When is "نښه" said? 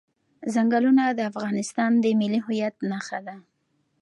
2.89-3.19